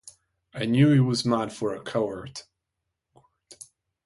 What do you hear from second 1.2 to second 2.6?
mad for a court.